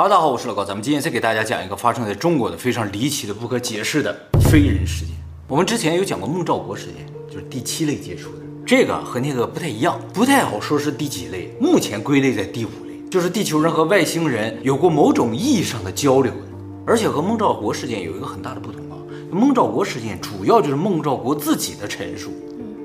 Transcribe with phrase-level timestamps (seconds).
[0.00, 4.16] 哈喽，大家好，我是老高，咱们今天再给大家讲一个发生在中国的非常离奇的、不可解释的
[4.50, 5.14] 非人事件。
[5.46, 16.48] 我们之前有讲过孟兆国事件，就是第七类接触的，这个和那个不太一样，不太好说是第几类，目前归类在第五类，就是地球人和外星人有过某种意义上的交流的，
[16.86, 18.96] 而且和孟兆国事件有一个很大的不同啊。
[19.30, 22.30] 孟兆国事件主要就是孟兆国自己的陈述，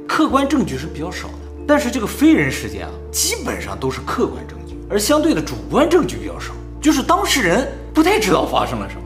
[0.05, 6.52] 客观证据是比较少的，但是这个非人事件啊，基本上都是客观证据，而相对的主观证据比较少。
[6.86, 9.02] 就是当事人不太知道发生了什么，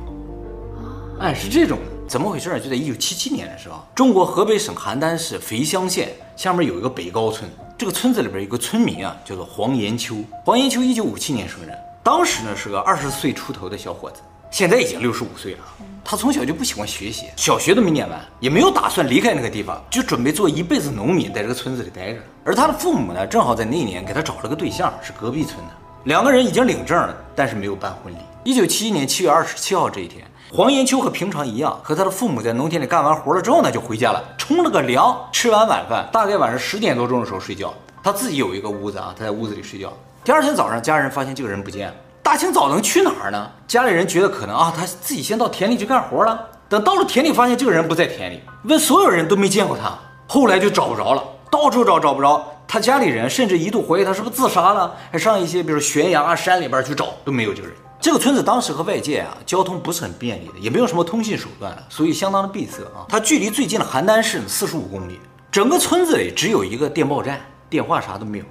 [1.22, 2.60] 哎，是这种的，怎么回事呢？
[2.60, 10.18] 就在一九七七年的时候，中国河北省邯郸市肥乡县下面有一个北高村，这个村子里边有个村民啊，叫做黄延秋。
[10.44, 11.74] 黄延秋一九五七年生人，
[12.04, 14.20] 当时呢是个二十岁出头的小伙子，
[14.52, 15.60] 现在已经六十五岁了。
[16.04, 22.20] 他从小就不喜欢学习，小学都没念完，也没有打算离开那个地方，就准备做一辈子农民，在这个村子里待着。
[22.44, 25.72] 而他的父母呢，正好在那年给他找了个对象，是隔壁村的。
[26.06, 28.18] 两个人已经领证了，但是没有办婚礼。
[28.46, 37.74] 一九七一年七月二十七号这一天，黄延秋和平常一样，和他的父母在农田里干完活了之后呢，就回家了，冲了个凉，吃完晚饭，大概晚上十点多钟的时候睡觉。
[38.02, 39.92] 他自己有一个屋子啊，他在屋子里睡觉。
[40.24, 41.94] 第二天早上，家人发现这个人不见了。
[42.24, 43.52] 大清早能去哪儿呢？
[43.68, 46.40] 家里人觉得可能啊，他自己先到田里去干活了。
[46.70, 49.92] 等到了田里，发现这个人不在田里，问所有人都没见过他。
[50.28, 52.48] 后来就找不着了，到处找找不着。
[52.72, 57.76] 他家里人甚至一度怀疑他是不是自杀了，还上一些比如悬崖啊、山里边去找，都没有这个人。
[58.00, 63.10] 这个村子当时和外界啊交通不是很便利的，也没有什么通信手段，所以相当的闭塞啊。
[63.10, 65.20] 它距离最近的邯郸市四十五公里，
[65.52, 68.46] 整个村子里只有一个电报站，电话啥都没有。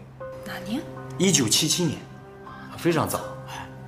[0.44, 0.82] 哪年？
[1.16, 1.96] 一九七七年，
[2.76, 3.20] 非常早。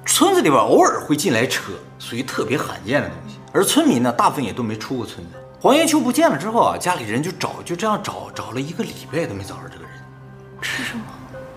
[0.06, 3.34] 村子里边偶尔会进来车，属于特别罕见的东西。
[3.53, 5.33] 而村民呢，大部分也都没出过村子。
[5.61, 9.91] 黄延秋不见了之后啊，家里人就找，就这样找，找了一个礼拜都没找着这个人。
[10.61, 11.03] 是什么？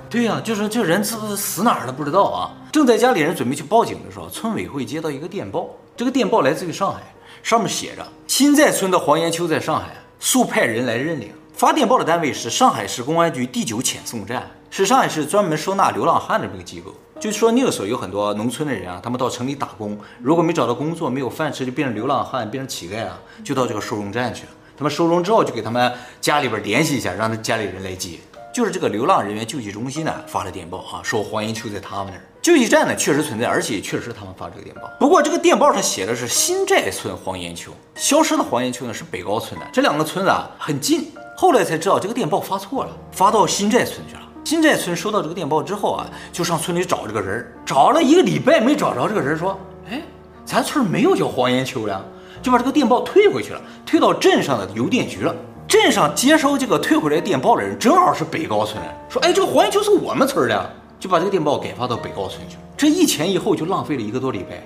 [0.09, 2.51] 对呀、就是这人是不是死哪儿了不知道啊。
[2.71, 7.01] 正在家里人准备去报警的时候，村委会接到一个电报，这个电报来自于上海，
[7.41, 11.31] 上面写着：新寨村的黄延秋在上海，速派人来认领。
[11.53, 16.93] 发电报的单位是上海市公安局第九遣送站，是上海市专门收纳流浪汉的这个机构。
[17.19, 24.45] 就说那个时候有很多农村的人啊，他们到城里打工，如果没找到工作，没有饭吃，就变成流浪汉，变成乞丐啊，就到这个收容站去。
[24.75, 28.19] 他们收容之后，就给他们家里边联系一下，让他家里人来接。
[28.53, 32.21] 就是这个流浪人员救济中心呢发了电报啊，说黄延秋在他们那儿。
[32.39, 34.83] 救济站呢确实存在，而且确实他们发这个电报。
[34.99, 41.11] 不过这个电报上写的是新寨村黄延秋，消失的黄延秋呢是北高村的，这两个村子啊很近。
[41.35, 44.21] 后来才知道这个电报发错了，发到新寨村去了。
[44.43, 49.59] 新寨村收到这个电报之后啊，就上村里找这个人，找了一个礼拜没找着这个人，说，
[49.89, 49.99] 哎，
[50.45, 52.05] 咱村没有叫黄延秋的，
[52.39, 55.33] 就把这个电报退回去了，退到镇上的邮电局了。
[55.73, 62.61] 镇上接收这个退回来电报的人正好是北高村人，说：“哎，这个黄延秋是我们村的，就把这个电报改发到北高村去了。
[62.77, 64.63] 这一前一后就浪费了一个多礼拜。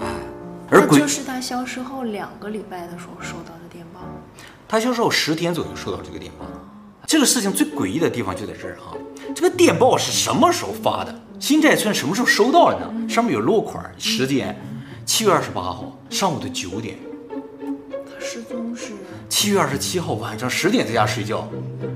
[0.00, 0.08] 哎，
[0.68, 4.00] 而就是他消失后两个礼拜的时候收到的电报。
[4.66, 6.44] 他消失后十天左右收到这个电报。
[7.06, 8.98] 这个事情最诡异的地方就在这儿啊！
[9.36, 11.14] 这个电报是什么时候发的？
[11.38, 13.08] 新寨村什么时候收到的呢？
[13.08, 14.60] 上面有落款，时间
[15.06, 16.98] 七月二十八号上午的九点。
[17.88, 18.94] 他失踪是？”
[19.28, 21.46] 七月二十七号晚上十点在家睡觉，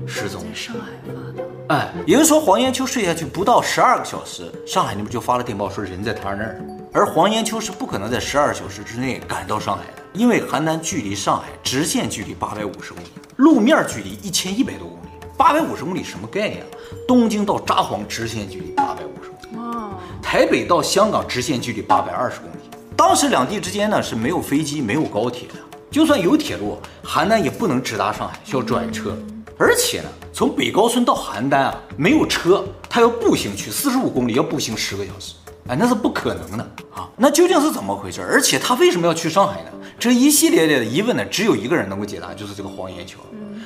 [0.07, 0.41] 失踪。
[0.43, 1.43] 在上海发的。
[1.69, 6.61] 哎，也就是说黄延秋睡下去不到十二个小时，上海那边就发了电报说人在他那儿。
[6.93, 13.07] 而黄延秋是不可能在十二小时之内赶到上海的，因为邯郸距离上海直线距离八百五十公里，
[13.37, 15.09] 路面距离一千一百多公里。
[15.35, 16.67] 八百五十公里什么概念啊？
[17.07, 19.57] 东京到札幌直线距离八百五十公里。
[19.57, 19.93] 哦。
[20.21, 22.55] 台北到香港直线距离八百二十公里。
[22.95, 25.55] 当时两地之间呢是没有飞机、没有高铁的。
[25.93, 29.15] 就算有铁路，邯郸也不能直达上海，需要转车。
[29.59, 35.35] 而且呢，从北高村到邯郸啊，没有车，他要步行去四十五公里，要步行十个小时，
[35.67, 36.63] 哎，那是不可能的
[36.93, 37.07] 啊！
[37.15, 38.21] 那究竟是怎么回事？
[38.21, 39.71] 而且他为什么要去上海呢？
[39.97, 43.17] 这一系列的疑问呢，只有一个人能够解答，就是这个黄延秋。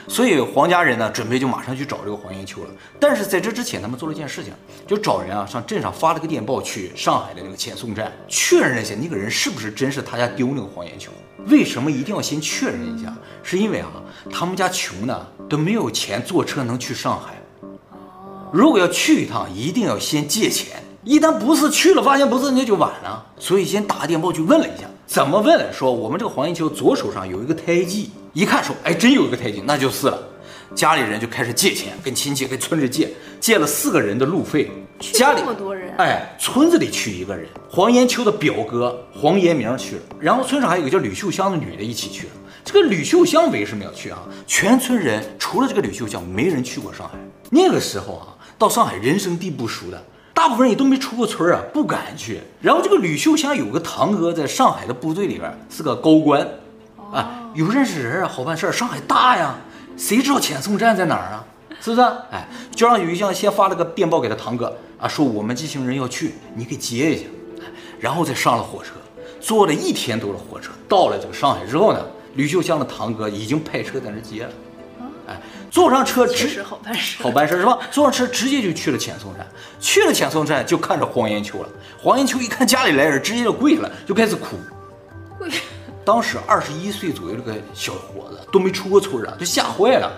[0.08, 2.70] 所以黄家人呢，准备就马上去找这个黄延秋了。
[3.00, 4.54] 但是在这之前，他们做了一件事情，
[4.86, 11.12] 就找人啊，上镇上发了个电报去上海的那个遣送站，确认一下那个人是不是真是他家丢那个黄延秋。
[11.48, 13.12] 为什么一定要先确认一下？
[13.42, 13.90] 是因为啊，
[14.32, 17.34] 他们家穷呢，都没有钱坐车能去上海。
[18.54, 20.84] 如果要去一趟，一定要先借钱。
[21.08, 23.26] 一旦不是去了，发现不是，那就晚了。
[23.40, 25.72] 所以先打个电报去问了一下，怎么问？
[25.72, 28.12] 说我们这个黄延秋左手上有一个胎记。
[28.34, 30.22] 一看说，哎，真有一个胎记，那就是了。
[30.76, 33.10] 家里人就开始借钱，跟亲戚、跟村里借，
[33.40, 34.70] 借了四个人的路费。
[35.00, 42.34] 家里这么多人，哎，村子里去一个人，黄延秋的表哥黄延明去了，然后村上还有一个叫吕秀香的女的一起去了。
[42.66, 44.20] 这个吕秀香为什么要去啊？
[44.46, 47.18] 全村人除了这个吕秀香，没人去过上海。
[47.50, 50.04] 那个时候啊，到上海人生地不熟的，
[50.38, 52.40] 大部分人也都没出过村啊，不敢去。
[52.62, 56.48] 然后这个吕秀香有个堂哥在上海的部队里边是个高官，
[57.12, 58.72] 啊，有认识人啊，好办事儿。
[58.72, 59.56] 上海大呀，
[59.98, 61.44] 谁知道遣送站在哪儿啊？
[61.82, 62.02] 是不是？
[62.30, 67.24] 哎，就让吕秀香先发了个电报给他堂哥啊，说我们这行人要去，你给接一下。
[68.00, 68.92] 然后再上了火车，
[69.42, 72.00] 坐了一天多的火车，到了这个上海之后呢，
[72.36, 74.52] 吕秀香的堂哥已经派车在那接了。
[75.30, 77.78] 哎，坐上车直是好办事，好办事是吧？
[77.92, 79.46] 坐上车直接就去了遣送站，
[79.80, 81.70] 去了遣送站就看着黄延秋了。
[82.00, 84.58] 黄延秋一看家里来人，直接就跪了，就开始哭。
[85.38, 85.50] 跪。
[86.06, 90.10] 当时二十一岁左右这个小伙子都没出过村啊，就吓坏了，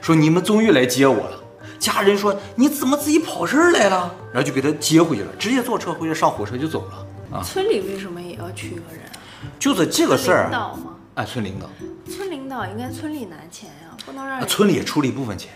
[0.00, 1.38] 说你们终于来接我了。
[1.80, 4.14] 家人说你怎么自己跑这儿来了？
[4.32, 7.38] 然后就给他接回去了，直接坐车回去，上火车就走了。
[7.38, 9.18] 啊，村里为什么也要去一个人啊？
[9.58, 10.44] 就是这个事儿。
[10.44, 10.94] 领导吗？
[11.16, 11.68] 哎，村领导。
[12.08, 13.91] 村领导应该村里拿钱呀。
[14.04, 15.50] 不能让村里也出了一部分钱，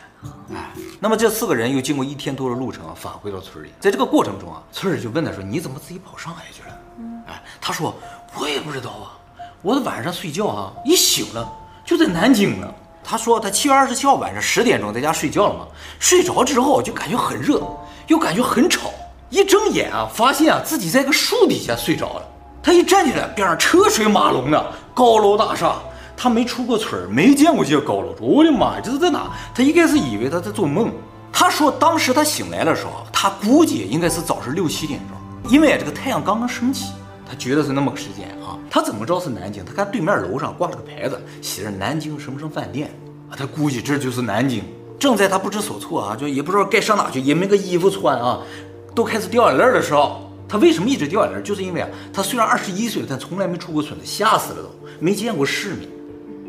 [0.54, 0.70] 哎，
[1.00, 6.78] 那么这四个人又经过一天多的路程返回到村里，在这个过程中啊，村里就问他说：“你怎么自己跑上海去了？”
[7.28, 7.94] 哎，他说
[8.38, 9.18] ：“我也不知道啊，
[9.62, 11.52] 我晚上睡觉啊，一醒了
[11.84, 12.72] 就在南京呢。”
[13.08, 15.66] 他说他七月二十七号晚上十点钟在家睡觉了嘛，
[16.00, 17.60] 睡着之后就感觉很热，
[18.08, 18.90] 又感觉很吵，
[19.30, 22.22] 一睁眼啊，发现啊自己在一个树底下睡着了。
[22.62, 25.76] 他一站起来，边上车水马龙的高楼大厦。
[26.16, 28.14] 他没出过村，没见过这些高楼。
[28.20, 29.30] 我的妈呀，这是在哪？
[29.54, 30.90] 他一开始以为他在做梦。
[31.32, 36.92] 他说，当时他醒来的时候，他估计应该是早上六七点钟，因为这个太阳刚刚升起，
[37.28, 38.56] 他觉得是那么个时间啊。
[38.70, 39.62] 他怎么知道是南京？
[39.62, 42.90] 他看对面楼上挂了个牌子，写着南京什么什么饭店
[43.30, 43.36] 啊。
[43.36, 44.64] 他估计这就是南京。
[44.98, 48.40] 正在他不知所措啊，就也不知道该上哪去，也没个衣服穿啊，
[48.94, 51.42] 都开始掉眼泪的时候，他为什么一直掉眼泪？
[51.42, 55.86] 就是因为啊，他虽然二十一岁了，但从来没出过村子，吓死了都，没见过世面。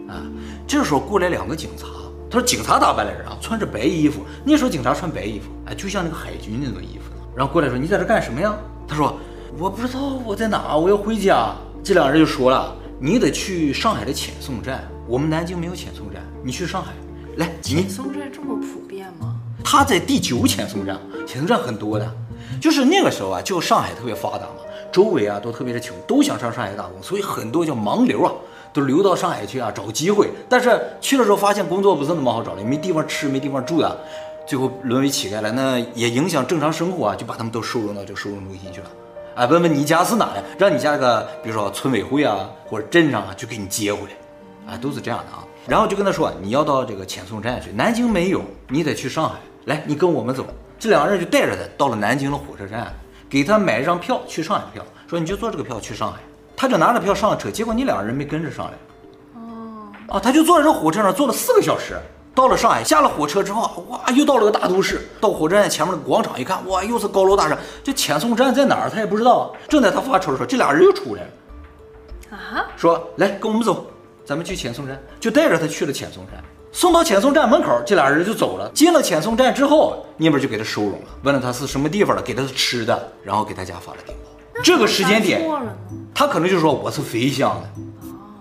[0.08, 0.24] 啊，
[0.68, 1.88] 这时候过来两个警察，
[2.30, 4.22] 他说警察打扮的人啊，穿着白衣服。
[4.44, 7.12] 那时候警察穿白衣服，哎，就像那个海军那种衣服。
[7.36, 8.56] 然后过来说：“你在这干什么呀？”
[8.88, 9.16] 他说
[9.60, 16.94] ：“我不知道我在哪，我要回家。”这两人就说了：“你得去上海的遣送站，我们南京没有遣送站，你去上海
[17.36, 19.36] 来。”遣送站这么普遍吗？
[19.64, 22.12] 他在第九遣送站，遣送站很多的，
[22.60, 24.62] 就是那个时候啊，就上海特别发达嘛，
[24.92, 28.32] 周围啊都特别的穷，都想上上海打工，所以很多叫盲流啊。
[28.78, 30.30] 都流到上海去啊，找机会。
[30.48, 34.00] 但是去了之后发现工作不是那么好找的，没地方吃，没地方住的，
[34.46, 35.52] 最后沦为乞丐了。
[35.52, 38.92] 那也影响正常生活啊，就把他们都收容到这个收容中心去了。
[39.34, 40.44] 哎，问问你家是哪的？
[40.60, 44.74] 让你家那个，比如说村委会啊，或者镇上啊，就给你接回来。
[44.74, 45.44] 啊，都是这样的啊。
[45.68, 49.36] 然后就跟他说，你要到这个遣送站去，南京没有，你得去上海。
[49.66, 50.46] 来，你跟我们走。
[50.78, 52.94] 这两个人就带着他到了南京的火车站，
[53.28, 56.20] 给他买一张票去上海票，说你就坐这个票去上海。
[56.58, 58.74] 他就拿着票上了车，结果你两个人没跟着上来。
[59.36, 61.96] 哦，啊，他就坐在这火车上坐了四个小时，
[62.34, 65.08] 到了上海，下了火车之后，哇，又到了个大都市。
[65.22, 67.56] 到火车站前面的广场一看，哇，又是高楼大厦。
[67.84, 68.90] 这遣送站在哪儿？
[68.90, 69.56] 他也不知道。
[69.70, 71.30] 正在他发愁的时候，这俩人又出来了。
[72.32, 73.86] 啊，说来跟我们走，
[74.26, 76.44] 咱们去遣送站，就带着他去了遣送站。
[76.72, 78.70] 送到遣送站门口，这俩人就走了。
[78.74, 84.27] 进了遣送站之后，那边就给他收容了，问了他是什么地方的，给他吃的，然后给他家发了电报。
[84.64, 85.42] 这个时间点，
[86.14, 87.70] 他可能就说我是飞翔的，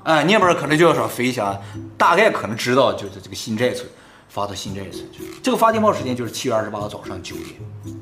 [0.05, 1.57] 哎，那边可能就要说飞翔，
[1.97, 3.87] 大概可能知道就是这个新寨村，
[4.29, 5.23] 发到新寨村去。
[5.43, 7.49] 这个发电报时间就是七月二十八号早上九点。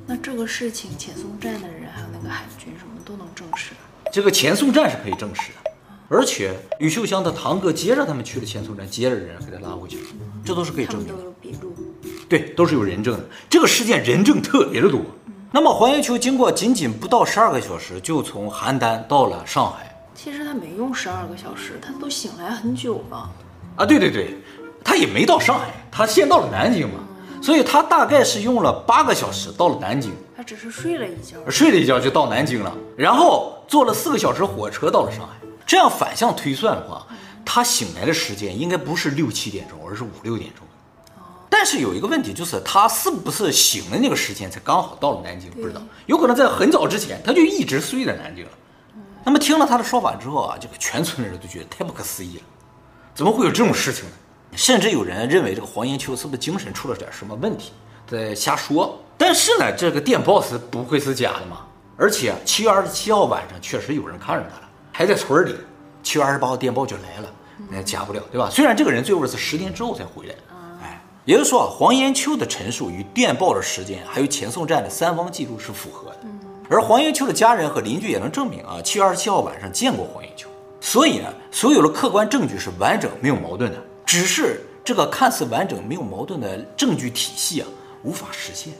[0.06, 3.72] 那这个事情，遣送站的人还有那个海军什么都能证实？
[4.12, 5.70] 这个遣送站是可以证实的，
[6.08, 9.98] 而且吕秀香的堂哥接着他们去了遣送站，接着人给他拉回去，
[10.44, 11.15] 这都是可以证明的。
[11.15, 11.74] 都有笔录，
[12.29, 13.24] 对，都是有人证的。
[13.50, 15.00] 这个事件人证特别的多。
[15.55, 19.89] 那么黄延秋经过仅仅不到十二个小时，就从邯郸到了上海。
[20.13, 23.31] 其实他没用十二个小时，他都醒来很久了。
[23.77, 24.37] 啊，对对对，
[24.82, 26.99] 他也没到上海，他先到了南京嘛，
[27.32, 30.11] 嗯、所以他大概是用了八个小时到了南京。
[30.37, 35.34] 他只是睡了一觉，睡了一觉就到南京了，然后坐了四个小时火车到了上海。
[35.65, 37.06] 这样反向推算的话，
[37.44, 40.63] 他醒来的时间应该不是六七点钟，而是五六点钟。
[41.48, 45.51] 但是有一个问题，就是他是不是醒的那个时间才刚好到了南京？
[45.51, 48.51] 不知道，有可能在很早之前他就一直睡在南京了。
[49.24, 52.43] 那么听了他的说法之后啊，这个全村的人都觉得太不可思议了，
[53.15, 54.10] 怎么会有这种事情呢？
[54.56, 57.72] 甚至有人认为这个黄延秋是不是精神出了点什么问题，
[58.06, 59.01] 在瞎说。
[59.17, 61.60] 但是呢，这个电报是不会是假的嘛？
[61.96, 65.55] 而且七月二十七号晚上确实有人看着他了，还在村里。
[66.03, 67.32] 七月二十八号电报就来了，
[67.70, 68.51] 那假不了，对吧？
[68.51, 70.34] 虽然这个人最后是十天之后才回来。
[71.24, 76.19] 也就是说啊，黄延秋的陈述与电报的时间还有前送站的三方记录是符合的，
[76.69, 80.48] 而黄延秋的家人和邻居也能证明啊，七月二十七号晚上见过黄延秋，
[80.82, 87.66] 所以呢，所有的客观证据是完整没有矛盾的，只是这个看似完整没有矛盾的证据体系啊
[88.02, 88.74] 无法实现，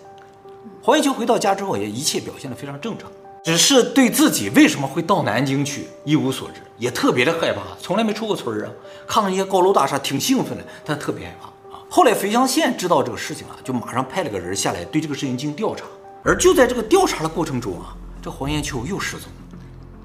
[0.83, 3.11] 黄延秋回到家之后，也一切表现得非常正常，
[3.43, 8.71] 只是对自己为什么会到南京去一无所知，也特别的害怕，从来没出过村儿啊，
[9.07, 11.51] 看到一些高楼大厦挺兴奋的，但特别害怕啊。
[11.95, 15.85] 后来肥乡县知道这个事情了，就马上派了个人下来对这个事情进行调查，
[16.25, 19.59] 而就在这个调查的过程中啊，这黄延秋又失踪了，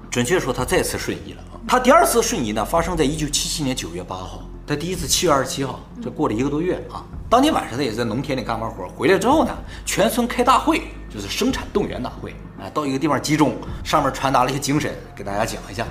[0.08, 1.58] 准确说他再次瞬移了啊。
[1.66, 4.44] 他第二次瞬移呢，发生在一九七七年九月八号。
[4.64, 7.04] 他第一次七月二十七号，这过了一个多月啊。
[7.28, 9.52] 当天晚上他也在农田里干完活，回来之后呢，
[9.84, 10.82] 全村开大会，
[11.12, 15.84] 就是生产动员大会啊，到一个地方集中，上面传达了一些精神，给大家讲一下。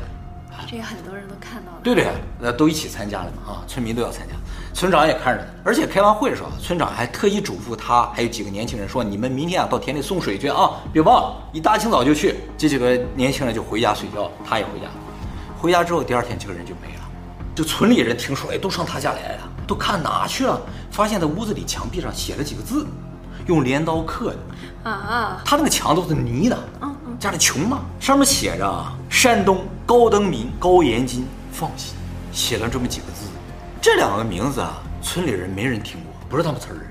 [0.65, 1.79] 这个很多人都看到了。
[1.83, 2.07] 对对，
[2.39, 4.33] 呃，都一起参加了嘛啊，村民都要参加，
[4.73, 5.49] 村长也看着呢。
[5.63, 14.87] 而且开完会的时候，村长还特意嘱咐他还有几个年轻人说：“你们明天啊到田里送水去啊，别忘了，一大清早就去。”这几个年轻人就回家睡觉，他也回家。
[15.57, 17.01] 回家之后，第二天这个人就没了。
[17.53, 20.59] 就村里人听说，哎，都上他家来了，都看哪去了？
[20.89, 22.87] 发现在屋子里墙壁上写了几个字，
[23.47, 24.89] 用镰刀刻的。
[24.89, 26.57] 啊，他那个墙都是泥的。
[26.81, 31.93] 嗯嗯，家里穷嘛，上面写着“山东高登民高延金放心”，
[32.31, 33.25] 写了这么几个字。
[33.81, 36.85] 这两个名字啊，村里人没人听过，不是他们村人。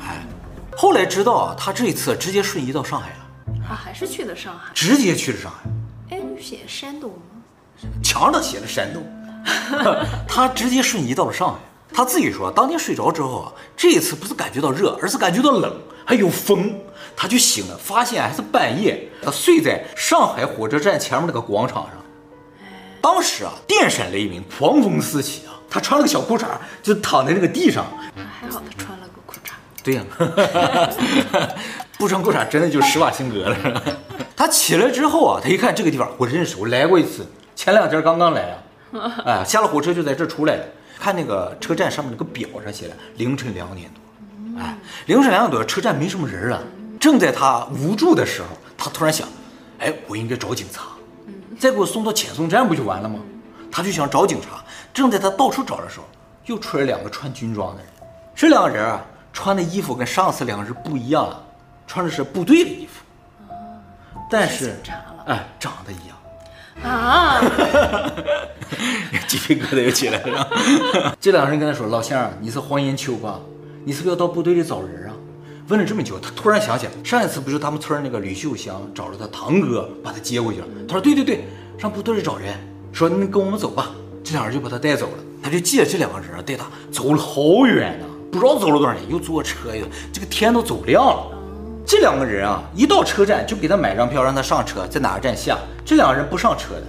[0.00, 0.26] 哎，
[0.74, 3.54] 后来知道啊，他这一次直接瞬移到上海了。
[3.68, 4.72] 啊，还是去了上海？
[4.72, 6.16] 直接去了上海。
[6.16, 7.88] 哎，写山东吗？
[8.02, 9.02] 墙上写的山东。
[10.26, 11.58] 他直接瞬移到了上海。
[11.92, 15.76] 他自己说，当天睡着之后啊，这一次不是感觉到热，而是感觉到冷，
[16.06, 16.74] 还有风。
[17.14, 19.06] 他就醒了，发现还是半夜。
[19.22, 21.92] 他睡在上海火车站前面那个广场上。
[23.04, 25.52] 当时啊，电闪雷鸣，狂风四起啊。
[25.68, 26.46] 他穿了个小裤衩，
[26.82, 27.84] 就躺在那个地上。
[28.40, 29.50] 还好他穿了个裤衩。
[29.82, 30.04] 对呀，
[31.98, 33.82] 不穿裤衩真的就施瓦辛格了。
[34.34, 39.12] 他起来之后啊，他一看这个地方，我认识，我来过一次，前两天刚刚来啊。
[39.26, 40.64] 哎，下了火车就在这出来了。
[40.98, 44.62] 看那个车站上面那个表上写了凌晨两点多。
[44.62, 46.62] 哎，凌晨两点多，车站没什么人了。
[46.98, 49.28] 正在他无助的时候，他突然想，
[49.80, 50.84] 哎，我应该找警察，
[51.58, 53.18] 再给我送到遣送站不就完了吗？
[53.70, 54.62] 他就想找警察。
[54.92, 56.06] 正在他到处找的时候，
[56.46, 57.90] 又出来两个穿军装的人。
[58.34, 61.44] 这两个人啊，穿的衣服跟上次两个人不一样了，
[61.86, 63.02] 穿的是部队的衣服，
[64.30, 64.76] 但是
[65.26, 66.16] 哎，长得一样。
[66.82, 67.40] 啊！
[69.28, 70.48] 鸡皮疙瘩又起来了。
[71.20, 73.40] 这两个人跟他说：“老乡，你是黄延秋吧？
[73.84, 75.03] 你是不是要到部队里找人啊？”
[75.68, 80.66] 问了这么久，他突然想起来，上一次不是他们村那个吕秀祥找了他堂哥把他接过去了。
[80.86, 81.44] 他说：“对对对，
[81.78, 82.54] 上部队里找人。”
[82.92, 83.90] 说：“那跟我们走吧。”
[84.22, 85.12] 这两人就把他带走了。
[85.42, 91.26] 他就借这两个人带他走了好远呢，不知道走了多少年，又坐车又这个天都走亮了。
[91.86, 95.58] 这两个人啊，一到车站就给他买张票，让他上车，在哪个站下。
[95.84, 96.82] 这两个人不上车的，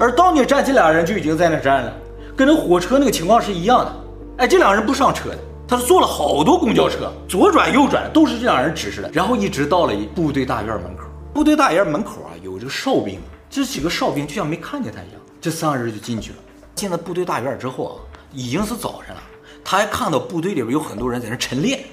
[0.00, 1.92] 而到那站，这俩人就已经在那站了，
[2.36, 3.92] 跟那火车那个情况是一样的。
[4.38, 11.02] 哎，这两个人不上车的，他是坐了好多公交车，左转右转都是这两人指示的，然后一直到了一部队大院门口。
[11.34, 13.18] 部队大院门口啊，有这个哨兵，
[13.50, 15.20] 这几个哨兵就像没看见他一样。
[15.40, 16.36] 这三个人就进去了。
[16.76, 17.94] 进了部队大院之后啊，
[18.32, 19.22] 已经是早晨了，
[19.64, 21.84] 他还看到部队里边有很多人在那晨练。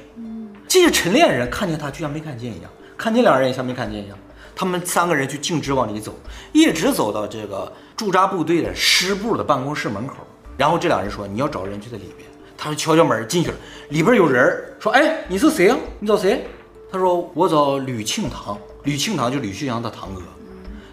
[0.68, 4.18] 这些晨练人看见他，就像没看见一样；看见两人也像没看见一样。
[4.56, 6.14] 他们三个人就径直往里走，
[6.52, 10.18] 一直走到这个驻扎部队的师部的办公室门口。
[10.58, 12.30] 然后这两人说：“你要找人就在里边。”
[12.64, 13.58] 他说：“敲敲门进去了，
[13.90, 15.76] 里边有人说：‘哎，你是谁呀？
[16.00, 16.48] 你找谁？’
[16.90, 20.22] 他说：‘我找吕庆堂。’吕庆堂就吕旭阳的堂哥。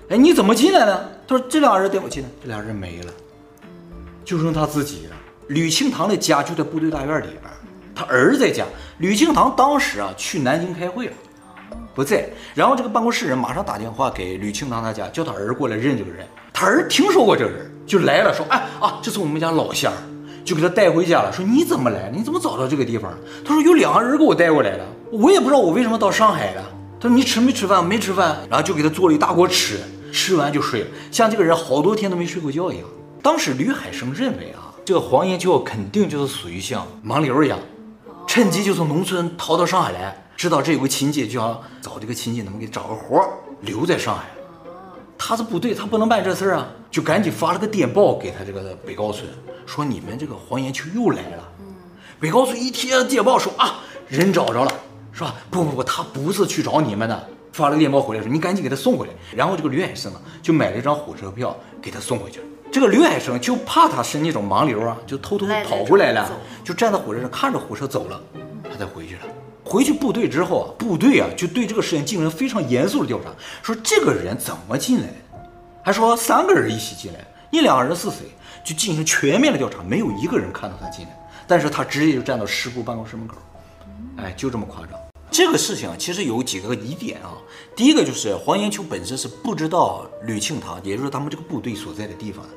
[0.09, 1.21] 哎，你怎么进来的？
[1.29, 3.13] 他说：‘这俩人带我进来。’这俩人没了，
[4.25, 5.17] 就剩他自己了。
[5.47, 7.43] 吕庆堂的家就在部队大院里边。
[7.95, 8.65] 他儿子在家，
[8.99, 11.13] 吕庆堂当时啊去南京开会了，
[11.95, 12.29] 不在。
[12.53, 16.27] 然后这个办公室人马上打电话给吕庆堂他家，叫他儿过来认这个人。
[16.53, 19.93] 他儿听说过这个人，就来了，说：“哎啊，这是我们家老乡，
[20.45, 21.33] 就给他带回家了。
[21.33, 22.11] 说你怎么来？
[22.15, 23.13] 你怎么找到这个地方？
[23.45, 26.63] 他说有两个人给我带过来了，我也不知道我为什么到上海了。
[27.01, 27.85] 他说你吃没吃饭？
[27.85, 28.39] 没吃饭。
[28.49, 29.79] 然后就给他做了一大锅吃，
[30.13, 32.87] 吃完就睡了，像这个人好多天都没睡过觉一样。
[33.23, 37.59] 当时吕海生认为啊，这个黄延秋肯定就是属于像盲流一样。”
[38.27, 43.21] 趁机就从农村逃到上海来，知道这有个亲戚，就想找这个亲戚能不能给找个活
[43.63, 44.27] 留在上海。
[45.23, 49.29] 他是部队，他不能办这事儿啊，就赶紧发了个电报给他这个北高村，
[49.67, 51.47] 说你们这个黄延秋又来了。
[52.19, 54.73] 北高村一贴电报说啊，人找着了，
[55.13, 55.35] 是吧？
[55.51, 59.13] 不不不，他不是去找你们的，发了个电报回来说你赶紧给他送回来。
[59.37, 62.47] 然后这个刘海生呢，就买了一张火车票给他送回去了。
[62.73, 66.31] 这个刘海生就怕他是那种盲流啊，就偷偷跑过来了，
[66.65, 68.19] 就站在火车上看着火车走了，
[68.65, 69.21] 他才回去了。
[69.71, 73.31] 回去部队之后啊，部队啊就对这个事情进行了非常严肃的调查，
[73.63, 75.15] 说这个人怎么进来的，
[75.81, 78.27] 还说三个人一起进来，一两个人是谁？
[78.65, 83.37] 就进行全面的调查，没有一个人看到他进来，但是他直接就站到师部办公室门口，
[84.17, 84.99] 哎，就这么夸张。
[85.31, 87.39] 这个事情其实有几个疑点啊。
[87.77, 92.51] 第一个就是黄延秋本身是不知道吕庆堂，也就是他们这个部队所在的地方的，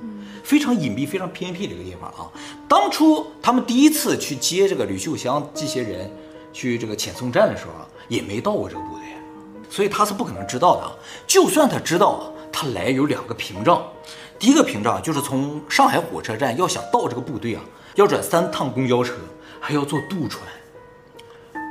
[0.43, 2.25] 非常隐蔽、非常偏僻的一个地方啊。
[2.67, 6.12] 当初他们第一次去接这个吕秀香这些人
[6.53, 9.03] 去这个遣送站的时候啊，也没到过这个部队，
[9.69, 10.93] 所以他是不可能知道的啊。
[11.27, 13.83] 就算他知道啊，他来有两个屏障。
[14.39, 17.62] 第一个屏障就是从上海火车站要想到这个部队啊，
[17.95, 19.13] 要转三趟公交车，
[19.60, 20.41] 还要坐渡船，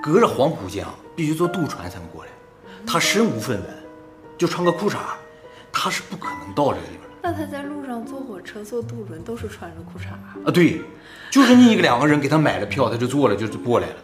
[0.03, 2.31] 隔着黄浦江，必须坐渡船才能过来。
[2.87, 3.85] 他身无分文，
[4.37, 4.97] 就穿个裤衩，
[5.71, 7.02] 他是不可能到这个地方。
[7.23, 10.35] 那他在路上坐火车、坐渡轮都是穿着裤衩啊？
[10.45, 10.83] 啊，对，
[11.31, 13.95] 就是你一个两个人给他买了票，他就坐了，就是过来了。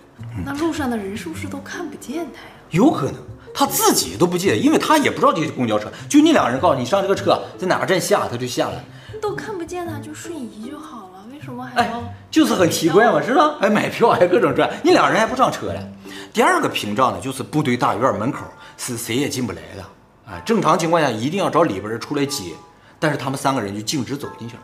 [0.45, 2.55] 那路上的人是不是都看不见他呀？
[2.71, 3.17] 有可能。
[3.55, 5.91] 他自己都不记得，因为他也不知道这是公交车。
[6.09, 8.81] 就你两个人告诉你上这个车，在哪个站下，他就下了。
[9.21, 11.99] 都看不见他，就瞬移就好了，为什么还要？
[11.99, 13.57] 哎，就是很奇怪嘛，是吧？
[13.59, 15.89] 还买票，还各种转，你两人还不上车了。
[16.33, 18.45] 第二个屏障呢，就是部队大院门口
[18.77, 19.83] 是谁也进不来的
[20.31, 20.41] 啊。
[20.45, 22.53] 正常情况下一定要找里边人出来接，
[22.99, 24.63] 但是他们三个人就径直走进去了。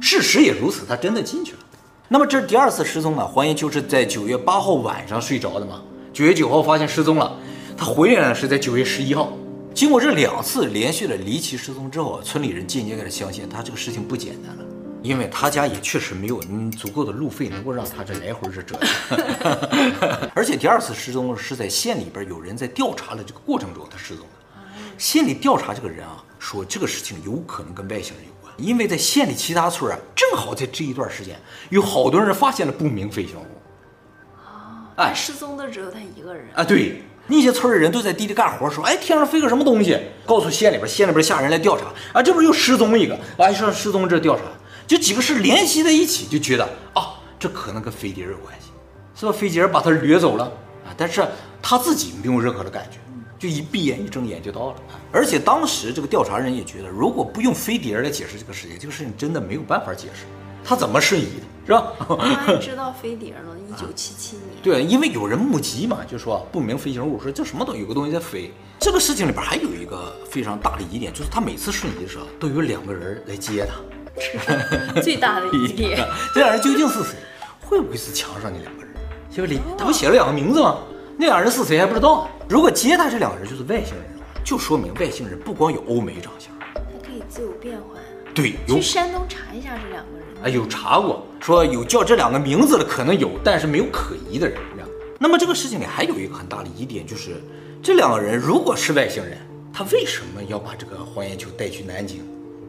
[0.00, 1.58] 事实也如此，他真的进去了。
[2.08, 3.26] 那么这是第二次失踪呢？
[3.26, 5.82] 黄延秋是在九月八号晚上睡着的嘛？
[6.12, 7.36] 九月九号发现失踪了。
[7.76, 9.32] 他回来呢，是在九月十一号。
[9.74, 14.64] 经过这两次连续的离奇失踪之后，村里人渐渐开始相信他这个事情不简单了，
[15.02, 16.40] 因为他家也确实没有
[16.78, 20.30] 足够的路费能够让他这来回这折腾。
[20.32, 24.70] 而且第二次失踪是在县里边有人在调查的这个过程中他失踪的。
[24.96, 33.46] 县里调查这个人啊，说这个事情有可能跟外星人有关，因为在县里其他村啊，正好在这一段时间有好多人发现了不明飞行物。
[34.96, 36.62] 哎，失踪的只有他一个人啊？
[36.62, 37.02] 对。
[37.26, 41.86] 那些村的人都在地里干活，说：“哎，天上飞个什么东西？”告诉县里边，县里边下人来调查。
[42.12, 43.18] 啊，这不是又失踪一个？
[43.38, 44.42] 啊，说失踪这调查，
[44.86, 48.66] 就几个事联系在一起，就觉得啊，这可能跟飞碟有关系，
[49.18, 49.32] 是吧？
[49.32, 50.44] 飞碟把他掠走了
[50.84, 51.26] 啊，但是
[51.62, 52.98] 他自己没有任何的感觉，
[53.38, 54.76] 就一闭眼一睁眼就到了。
[55.12, 60.24] 而且当时这个调查人也觉得，如果不用飞碟来解释这个事情，这个事情真的没有办法解释。
[60.66, 61.92] 他怎么瞬移的，是吧？
[62.46, 64.46] 他知道飞碟了， 一九七七年。
[64.62, 68.50] 对，因为有人目击嘛，就说不明飞行物，说这什么都有个东西在飞。
[68.78, 73.74] 这个事情里边还有一个非常大的疑点，就是他每次瞬移的时候都有两个人来接他，
[75.02, 77.16] 最大的疑点， 这两人究竟是谁？
[77.60, 78.94] 会不会是墙上那两个人？
[79.30, 80.78] 小李，他不写了两个名字吗？
[81.16, 82.28] 那两人是谁还不知道。
[82.48, 84.04] 如果接他这两个人就是外星人，
[84.44, 88.02] 就说明外星人不光有欧美长相，还可以自由变换。
[88.34, 90.44] 对，去山东查一下这两个人。
[90.44, 94.58] 啊，有查过，说有叫这两个名字的可能有，但是没有可疑的人。
[95.16, 97.40] 那么这个事情里还有一个很大的疑点，就是
[97.82, 99.38] 这两个人如果是外星人，
[99.72, 102.20] 他为什么要把这个黄延秋带去南京，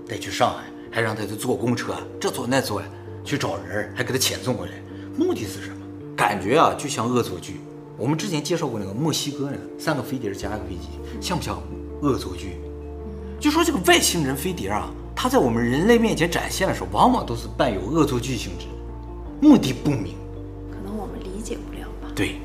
[0.07, 2.87] 带去上海，还让他去坐公车，这坐那坐呀，
[3.25, 4.73] 去找人，还给他遣送回来，
[5.17, 5.77] 目的是什么？
[6.15, 7.59] 感觉啊，就像恶作剧。
[7.97, 10.89] 我们之前介绍过那个墨西哥那三个飞碟加一个飞机，
[11.21, 11.57] 像不像
[12.01, 12.57] 恶作剧？
[13.39, 14.89] 就说这个外星人飞碟啊。
[15.17, 18.65] 它在我们人类面前展现的时候，往往都是伴有恶作剧性质，
[19.41, 20.13] 目的不明，
[20.69, 22.11] 可能我们理解不了吧？
[22.13, 22.35] 对，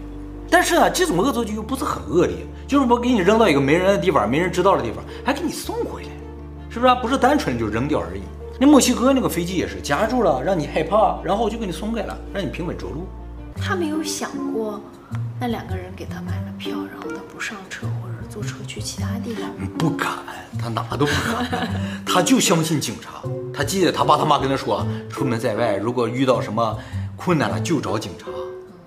[0.49, 2.37] 但是呢，这种恶作剧又不是很恶劣，
[2.69, 6.11] 就是我给你扔到一个没人的地方，没人知道的地方，还给你送回来，
[6.71, 6.95] 是不是？
[7.03, 8.21] 不是单纯就扔掉而已。
[8.61, 13.05] 那墨西哥那个飞机也是夹住了，让你害怕，然后就给你松开了，让你平稳着陆。
[13.57, 14.81] 他没有想过，
[15.41, 18.15] 那两个人给他买了票，然后他不上车或者。
[18.31, 19.51] 坐车去其他地方？
[19.77, 20.09] 不敢，
[20.57, 21.69] 他哪都不敢，
[22.07, 23.29] 他就相信警察。
[23.53, 26.79] 他记得他爸他妈跟他说，出门在外如果遇到什么
[27.17, 28.27] 困难了就找警察，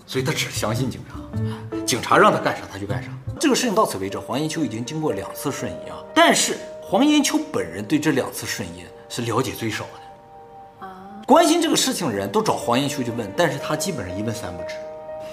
[0.07, 1.83] 所以他只相信警察。
[1.85, 3.09] 警察让他干啥他就干啥。
[3.37, 10.87] 这个事情到此为止，黄延秋已经经过两次瞬移啊，但是黄延秋本人对这两次瞬移是了解最少的。
[10.87, 10.95] 啊，
[11.27, 14.75] 关心这个事情的人都找黄延秋去问，但是他基本上一问三不知。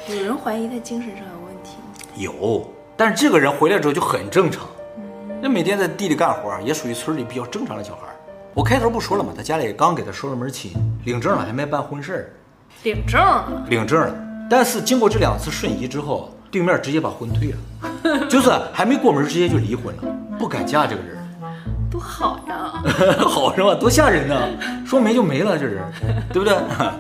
[0.08, 1.92] 有人怀疑他精神上有问题吗？
[2.16, 2.68] 有。
[2.96, 4.66] 但是这个人回来之后就很正常，
[5.40, 8.02] 那每天在地里干活，也属于村里比较正常的小孩。
[8.52, 9.32] 我开头不说了吗？
[9.34, 10.72] 他家里刚给他收了门亲，
[11.04, 12.30] 领证了，还没办婚事儿。
[12.82, 14.14] 领证了，领证了。
[14.50, 20.02] 但是经过这两次瞬移之后，对面直接把婚退了， 就是还没过门直接就离婚了，
[20.38, 21.16] 不敢嫁这个人。
[21.90, 22.82] 多好呀，
[23.26, 23.74] 好是吧？
[23.74, 24.36] 多吓人呢，
[24.84, 25.82] 说没就没了，这人，
[26.32, 26.54] 对不对？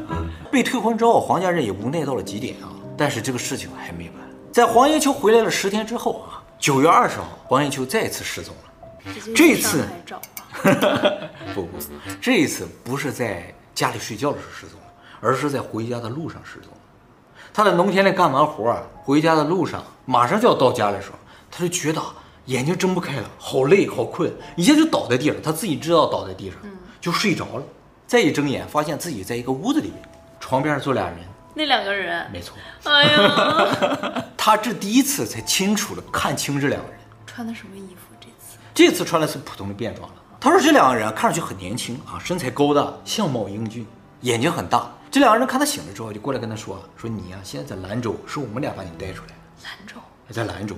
[0.50, 2.72] 被退婚之后，黄家人也无奈到了极点啊。
[3.00, 4.16] 但是这个事情还没完。
[4.52, 9.14] 在黄延秋回来了十天之后啊，九月二十号，黄延秋再次失踪了。
[9.34, 9.86] 这一次，
[11.54, 11.78] 不不，
[12.20, 14.86] 这一次不是在家里睡觉的时候失踪了，
[15.18, 16.76] 而是在回家的路上失踪了。
[17.54, 21.16] 他在农田里干完活，回家的路上，马上就要到家的时候，
[21.50, 22.02] 他就觉得
[22.44, 25.36] 眼睛睁不开了，好累好困，一下就倒在地上。
[25.42, 26.58] 他自己知道倒在地上，
[27.00, 27.62] 就睡着了。
[28.06, 30.02] 再一睁眼，发现自己在一个屋子里面，
[30.38, 31.16] 床边坐俩人，
[31.54, 32.56] 那两个人，没错。
[32.84, 38.14] 哎呀， 他这第一次才清楚的看清这两个人穿的什么衣服？
[38.20, 40.14] 这次这次穿的是普通的便装了。
[40.40, 43.86] 他说这两个人看上去很年轻啊，身材高大，相貌英俊，
[44.22, 44.90] 眼睛很大。
[45.10, 49.34] 这两个人看他醒了之后，就过来跟他说：“说你呀、啊，现在在兰州，是我们俩把你带出来。
[49.64, 49.96] 兰州，
[50.30, 50.76] 在兰州，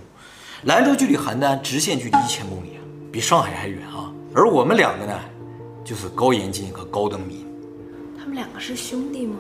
[0.63, 2.81] 兰州距离邯郸直线距离一千公里啊，
[3.13, 4.11] 比上海还远啊。
[4.35, 5.17] 而我们两个呢，
[5.85, 7.47] 就是高延金和高登民。
[8.19, 9.37] 他们两个是兄弟吗？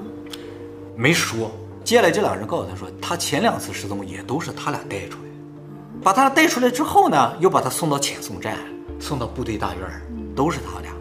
[0.96, 1.50] 没说。
[1.84, 5.28] 接下来这两个人告诉他说，他前两次失踪也都是他俩带出来，
[6.02, 8.56] 把他俩带出来之后呢，又把他送到遣送站，
[9.00, 9.82] 送到部队大院，
[10.36, 10.92] 都是他俩。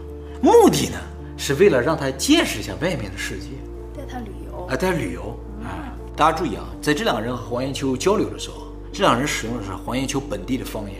[0.42, 0.98] 目的呢，
[1.38, 3.50] 是为了让他见识一下外面的世界。”
[3.96, 5.94] 带他旅游啊，带旅游啊！
[6.16, 10.96] 大家注意啊，在这两个人和黄延秋交流的时候，这两个人使用的是黄延秋本地的方言。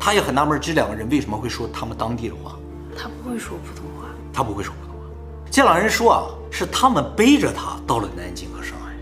[0.00, 2.56] 他也很纳闷，这两个人为什么会说他们当地的话？
[2.96, 5.06] 他不会说普通话，他不会说普通话。
[5.50, 8.92] 这两个人说啊，是他们背着他到了南京和上海，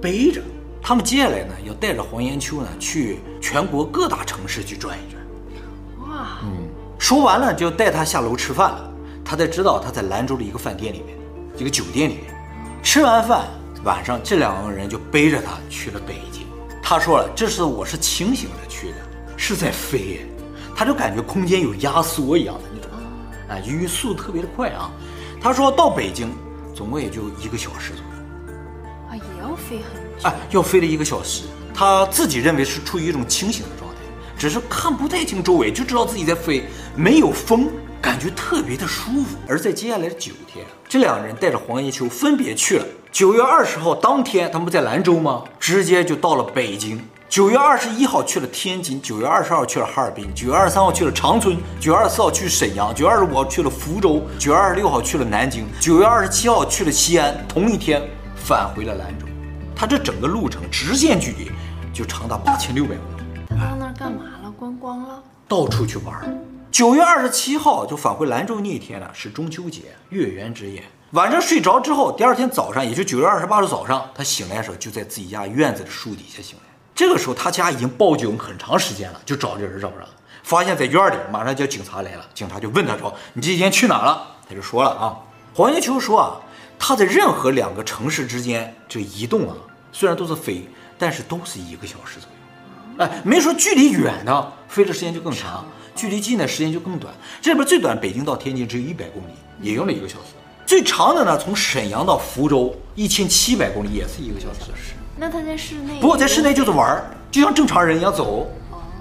[0.00, 0.40] 背着
[0.80, 6.08] 他们接下来呢，要带着黄延秋呢去全国各大城市去转一转。
[6.08, 8.90] 哇，嗯，说完了就带他下楼吃饭了。
[9.24, 11.18] 他才知道他在兰州的一个饭店里面。
[11.56, 12.34] 一个酒店里面，
[12.82, 13.46] 吃完饭
[13.84, 16.46] 晚上，这两个人就背着他去了北京。
[16.82, 18.96] 他说了，这次我是清醒着去的，
[19.36, 20.26] 是在飞，
[20.76, 22.90] 他就感觉空间有压缩一样的那种，
[23.48, 24.90] 啊，因为速度特别的快啊。
[25.40, 26.28] 他说到北京，
[26.74, 28.52] 总共也就一个小时左右，
[29.08, 31.44] 啊，也要飞很久，哎，要飞了一个小时。
[31.72, 33.96] 他自己认为是处于一种清醒的状态，
[34.36, 36.64] 只是看不太清周围，就知道自己在飞，
[36.96, 37.70] 没有风。
[38.02, 42.84] 感觉特别的舒服，而在接下来的九天，这两个人带着黄延秋分别去了。
[43.10, 45.42] 九月二十号当天，他们不在兰州吗？
[45.58, 47.00] 直接就到了北京。
[47.28, 57.44] 九月二十一号去了天津，九月二十号去了哈尔滨，九月二十三号去了长春，九月二十四号去沈阳，九月二十五号去了福州，九月二十六号去了南京，九月二十七号去了西安。
[57.48, 58.00] 同一天
[58.36, 59.26] 返回了兰州。
[59.74, 61.50] 他这整个路程直线距离
[61.92, 63.40] 就长达八千六百公里。
[63.48, 64.50] 他到那儿干嘛了？
[64.56, 65.20] 观光了？
[65.48, 66.14] 到处去玩。
[66.70, 70.84] 九月二十七号就返回兰州那一天呢，是中秋节，月圆之夜。
[71.12, 76.73] 晚上睡着之后，第二天早上，也就九月二十八号早上，他醒来的时候就在自己家院子的树底下醒来。
[76.94, 80.06] 这个时候他家已经报警很长时间了，就找这人找不着，
[80.42, 82.24] 发现在院里，马上叫警察来了。
[82.32, 85.16] 警察就问他说：“你这几天去哪了？”他就说了啊，
[85.54, 86.40] 黄延秋说啊，
[86.78, 89.56] 他在任何两个城市之间这移动啊，
[89.92, 93.04] 虽然都是飞，但是都是一个小时左右。
[93.04, 95.66] 哎，没说距离远的飞的时间就更长。
[95.96, 100.34] 距离近的时间就更短，这里边最短北京到天津只有一百公里，也用了一个小时。
[100.66, 104.72] 最长的呢，从沈阳到福州一千七百公里，也是一个小时。
[105.14, 105.20] 是。
[105.20, 106.00] 那他在室内？
[106.00, 108.50] 不过在室内就是玩儿，就像正常人一样走。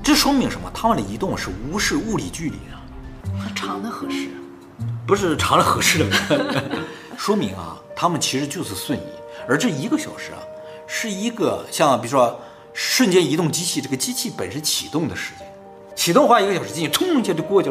[0.04, 0.70] 这说明什么？
[0.74, 3.54] 他们的移动是无视物理距离的。
[3.56, 4.28] 长的合适？
[5.08, 6.64] 不是长的合适的，
[7.18, 9.04] 说明啊，他们其实就是瞬移。
[9.48, 10.40] 而这一个小时啊，
[10.88, 12.40] 是一个像比如说
[12.74, 15.48] 瞬间移动机器这个机器本身启动的时间。
[15.96, 17.70] 启动花一个小时进去，冲一下就过去，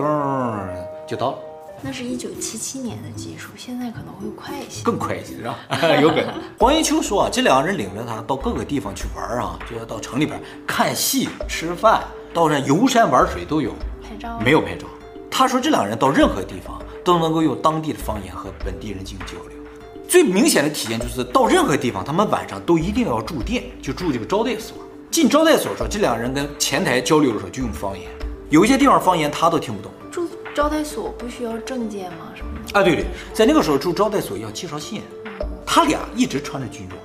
[1.07, 1.38] 就到了。
[1.84, 5.58] 那是一九七七年的技术，现在可能会快一些，更快一些是吧？
[6.00, 6.32] 有可能。
[6.56, 13.72] 黄延秋说啊，这两个人领着他到各个地方去玩啊，就要到城里边看戏、吃饭，到这游山玩水都有。
[14.00, 14.38] 拍照？
[14.38, 14.86] 没有拍照。
[15.28, 19.58] 他说这两个人到任何地方都能够用当地的方言和本地人进行交流。
[20.06, 24.76] 最明显的体现就是到任何地方，他们晚上都一定要住店，就住这个招待所。
[25.10, 28.08] 进招待所的时候，这两个人跟前台交流的时候就用方言，
[28.50, 29.90] 有一些地方方言他都听不懂。
[30.52, 32.30] 住招待所不需要证件吗？
[32.34, 32.78] 什么的？
[32.78, 35.02] 啊，对对，在那个时候住招待所要介绍信，
[35.64, 37.00] 他俩一直穿着军装。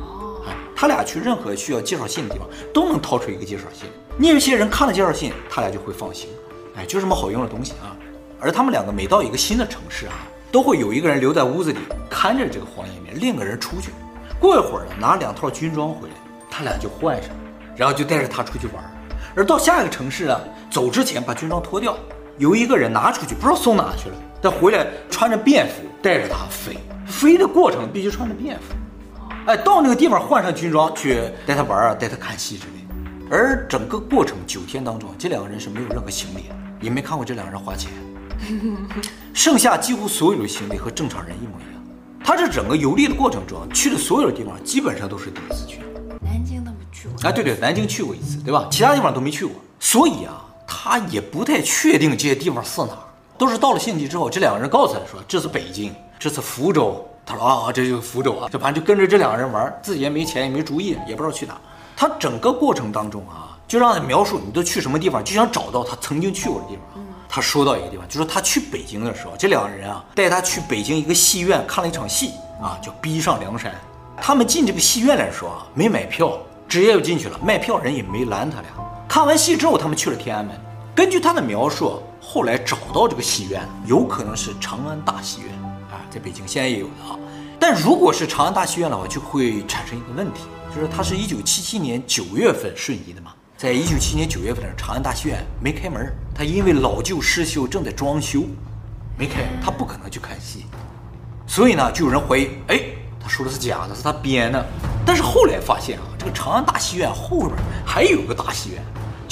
[0.00, 0.44] 哦，
[0.76, 3.88] 他俩去任何需要介绍信的地方都能掏出一个介绍信。
[4.16, 6.28] 那些人看了介绍信，他俩就会放心。
[6.76, 7.96] 哎，就这么好用的东西啊！
[8.40, 10.14] 而他们两个每到一个新的城市啊，
[10.52, 13.90] 都会有一个人留在屋子里看着这个黄延明，另一个人出去。
[14.38, 16.14] 过一会儿呢，拿两套军装回来。
[16.48, 17.30] 他俩就换上，
[17.76, 18.76] 然后就带着他出去玩，
[19.34, 21.96] 而到下一个城市呢，走之前把军装脱掉，
[22.38, 24.16] 由一个人拿出去，不知道送哪去了。
[24.42, 26.76] 他回来穿着便服，带着他飞。
[27.06, 28.74] 飞的过程必须穿着便服，
[29.46, 33.36] 哎，到那个地方换上军装去带他玩啊，带他看戏之类的。
[33.36, 37.90] 而整个过程九天当中，这两个人是没有任何行李的，也没看过这两个人花钱。
[39.32, 41.82] 剩下几乎所有的行李和正常人一模一样。
[42.24, 45.80] 他这整个游历的过程中，去的所有的地方基本上都是第一次去。
[46.20, 48.68] 南京都没去过哎，对对，南京去过一次，对吧？
[48.70, 52.98] 其他地方都没去过，所以啊，他也不太确定这些地方是哪儿。
[53.38, 57.04] 都是到了县级之后，这两个人告诉他说这是北京，这是福州。
[57.24, 61.60] 他说啊，这就是福州啊，就反正就跟着这两个人玩，自己也没钱，也没主意，也不知道去哪。
[61.96, 67.04] 他整个过程当中啊，就让他描述你都去什么地方，就想找到他曾经去过的地方。
[67.28, 73.72] 他说到一个地方，就说他去北京的时候，这两个人啊带他去北京一个戏院看了一场戏啊，叫《逼上梁山》。
[74.20, 77.38] 他们进这个戏院来说啊，没买票，直接就进去了。
[77.42, 78.70] 卖票人也没拦他俩。
[79.12, 80.58] 看完戏之后，他们去了天安门。
[80.94, 85.52] 根据他的描述，后来找到这个戏院，有可能是长安大戏院
[85.90, 87.18] 啊，在北京现在也有的啊。
[87.60, 90.44] 但如果是长安大戏院的话，就会产生一个问题，
[90.74, 98.44] 就是它是一九七七年九月份顺移的嘛，在一九七七年九月份的时候，长安大戏院没开门，它因为老旧失修，正在装修，
[99.18, 100.64] 没开，他不可能去看戏。
[101.46, 102.80] 所以呢，就有人怀疑，哎。
[103.24, 104.66] 他说的是假的，是他编的。
[105.06, 107.52] 但是后来发现啊，这个长安大戏院后边
[107.86, 108.82] 还有个大戏院，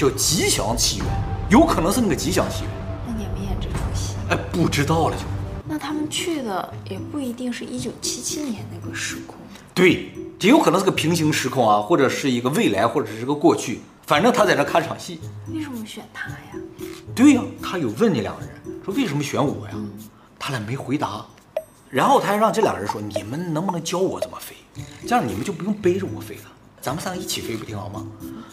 [0.00, 1.06] 叫吉祥起源，
[1.50, 2.70] 有可能是那个吉祥起源。
[3.06, 4.14] 那你们演这出戏？
[4.30, 5.24] 哎，不知道了就。
[5.68, 9.36] 那他们去的也不一定是一九七七年那个时空。
[9.74, 10.10] 对，
[10.40, 13.82] 也有可能是个平行时空啊，或者是一个未来，或者是个过去。
[14.06, 15.20] 反正他在那看场戏。
[15.52, 16.86] 为什么选他呀？
[17.14, 18.50] 对呀，他有问那两个人，
[18.82, 19.72] 说为什么选我呀？
[19.74, 19.92] 嗯、
[20.38, 21.26] 他俩没回答。
[21.90, 24.56] 然后他还让这两人说：“你们能不能教我怎么飞？
[25.06, 26.44] 这样你们就不用背着我飞了，
[26.80, 28.04] 咱们三个一起飞不挺好吗？”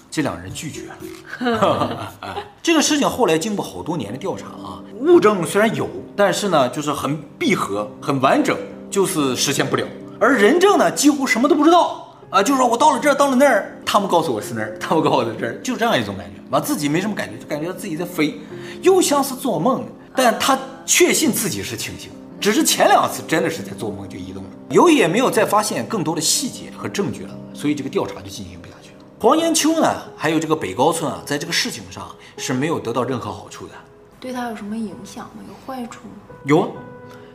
[0.10, 2.14] 这两人拒绝了。
[2.22, 8.58] 哎，这个事情后来经过好多年的调查啊，物证虽然有，但是呢，就是很闭合、很完整，
[8.90, 9.86] 就是实现不了。
[10.20, 18.40] 而人证呢，几乎什么都不知道啊，就是说我到了这儿，到了那儿，他们告诉我是那儿， 他们告诉我在这儿，就这样一种感觉，完自己没什么感觉，就感觉自己在飞，
[18.82, 19.86] 又像是做梦，
[20.16, 22.10] 但他确信自己是清醒。
[22.40, 29.06] 只是前两次真的是在做梦就移动，由于也没有再发现更多的细节和证据了，所以这个调查就进行不下去了。
[29.18, 33.74] 黄延秋呢，还有这个北高村啊，在这个事情上是没有得到任何好处的。
[34.20, 35.44] 对他有什么影响吗？
[35.48, 36.36] 有坏处吗？
[36.44, 36.68] 有啊，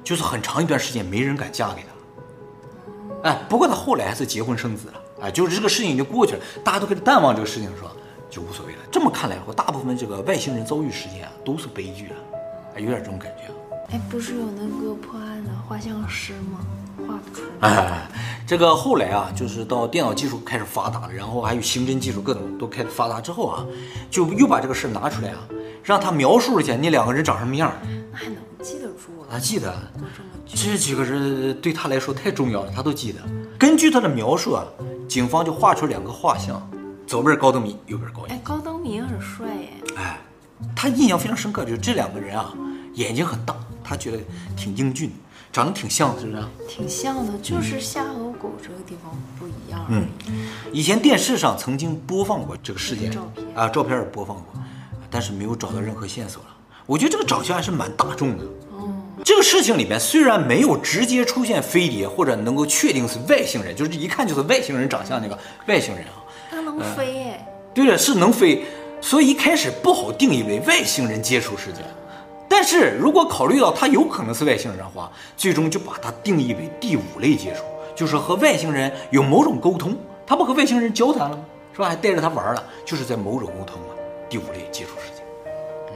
[0.05, 3.31] 就是很长一段时间没人敢嫁给他。
[3.31, 4.95] 哎，不过他后来还是结婚生子了。
[5.23, 7.91] 哎，就是这个事情已经过去了，大家都开始淡忘这个事情的时候，
[8.29, 8.81] 就无所谓了。
[8.91, 12.17] 这么看来的话，大部分这个外星人遭遇事件啊，都是悲剧啊，
[12.75, 13.51] 哎，有点这种感觉。
[13.91, 16.61] 哎，不是有那个破案的画像师吗？
[17.13, 17.69] 画不出来。
[17.69, 18.09] 哎，
[18.47, 23.67] 这个后来啊，就是到电脑技术开始发达了，然后还有刑侦技术各种都开始发达之后啊，
[24.11, 25.39] 就又把这个事拿出来啊，
[25.85, 27.73] 让他描述一下那两个人长什么样。
[28.11, 29.29] 那还能记得住了？
[29.31, 29.75] 他记得。
[30.55, 33.21] 这几个人对他来说太重要了，他都记得。
[33.59, 34.63] 根据他的描述啊，
[35.09, 36.61] 警方就画出两个画像，
[37.07, 38.37] 左边高登明，右边高岩。
[38.37, 39.69] 哎，高登明很帅耶。
[39.97, 40.21] 哎，
[40.77, 42.53] 他印象非常深刻，就是这两个人啊，
[42.95, 43.57] 眼睛很大。
[43.83, 44.19] 他觉得
[44.57, 45.11] 挺英俊，
[45.53, 46.43] 长得挺像，是不是？
[46.67, 49.85] 挺像的，就是下颌骨这个地方不一样。
[49.91, 50.09] 嗯，
[50.73, 54.61] 以前电视上曾经播放过这个事件，照片啊，照片也播放过，
[55.11, 56.49] 但是没有找到任何线索了。
[56.87, 58.45] 我觉得这个长相还是蛮大众的。
[58.73, 58.91] 哦，
[59.23, 66.25] 这个事情里面虽然没有直接出现飞碟，或者能够确定是外星人，就是一看就是外星人长相那个外星人啊。
[66.51, 67.47] 它能飞哎？
[67.75, 68.65] 对了，是能飞，
[69.03, 71.85] 所以一开始不好定义为外星人接触事件。
[72.55, 77.65] 但是如果考虑到他有可能是外星人的话，最终就把它定义为第五类接触，
[77.97, 79.97] 就是和外星人有某种沟通。
[80.27, 81.43] 他不和外星人交谈了吗？
[81.73, 81.89] 是吧？
[81.89, 83.97] 还带着他玩了，就是在某种沟通了。
[84.29, 85.25] 第五类接触事件。
[85.89, 85.95] 嗯，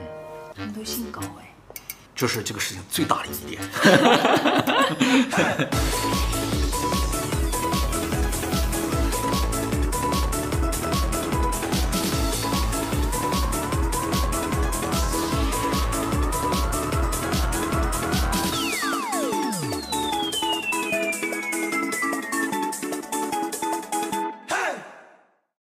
[0.56, 1.52] 他们都姓高哎，
[2.14, 3.60] 这是这个事情最大的疑点。